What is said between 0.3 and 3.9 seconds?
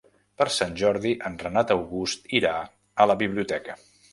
Per Sant Jordi en Renat August irà a la biblioteca.